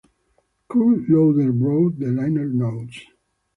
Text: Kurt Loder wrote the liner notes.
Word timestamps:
Kurt 0.67 1.07
Loder 1.09 1.51
wrote 1.51 1.99
the 1.99 2.07
liner 2.07 2.49
notes. 2.49 3.05